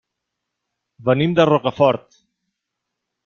Venim 1.09 1.35
de 1.39 1.45
Rocafort. 1.49 2.19